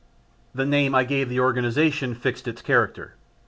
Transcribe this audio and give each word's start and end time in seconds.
The 0.55 0.65
name 0.65 0.95
I 0.95 1.03
gave 1.03 1.29
the 1.29 1.39
organisation 1.41 2.15
fixed 2.15 2.47
its 2.47 2.63
character. 2.63 3.13